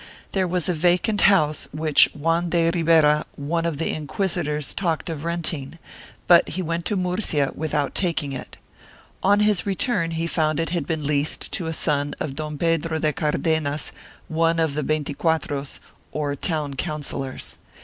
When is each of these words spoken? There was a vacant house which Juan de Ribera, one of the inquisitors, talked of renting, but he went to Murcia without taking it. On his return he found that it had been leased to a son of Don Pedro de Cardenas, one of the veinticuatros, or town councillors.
There 0.31 0.47
was 0.47 0.67
a 0.67 0.73
vacant 0.73 1.21
house 1.29 1.67
which 1.71 2.09
Juan 2.15 2.49
de 2.49 2.71
Ribera, 2.71 3.23
one 3.35 3.67
of 3.67 3.77
the 3.77 3.93
inquisitors, 3.93 4.73
talked 4.73 5.11
of 5.11 5.23
renting, 5.23 5.77
but 6.25 6.49
he 6.49 6.63
went 6.63 6.85
to 6.85 6.95
Murcia 6.95 7.51
without 7.53 7.93
taking 7.93 8.31
it. 8.33 8.57
On 9.21 9.41
his 9.41 9.67
return 9.67 10.09
he 10.09 10.25
found 10.25 10.57
that 10.57 10.63
it 10.63 10.69
had 10.71 10.87
been 10.87 11.05
leased 11.05 11.51
to 11.51 11.67
a 11.67 11.71
son 11.73 12.15
of 12.19 12.35
Don 12.35 12.57
Pedro 12.57 12.97
de 12.97 13.13
Cardenas, 13.13 13.91
one 14.27 14.57
of 14.59 14.73
the 14.73 14.81
veinticuatros, 14.81 15.79
or 16.11 16.35
town 16.35 16.73
councillors. 16.73 17.59